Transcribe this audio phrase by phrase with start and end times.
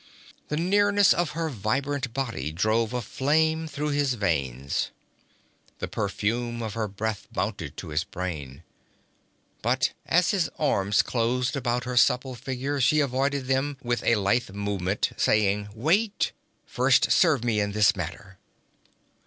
[0.47, 4.89] The nearness of her vibrant body drove a flame through his veins.
[5.77, 8.63] The perfume of her breath mounted to his brain.
[9.61, 14.49] But as his arms closed about her supple figure she avoided them with a lithe
[14.49, 16.31] movement, saying: 'Wait!
[16.65, 18.39] First serve me in this matter.'